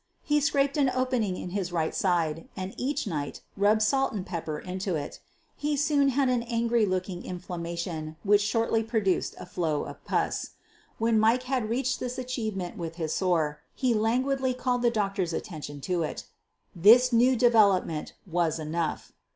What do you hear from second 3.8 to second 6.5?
salt and pepper into it. He soon had an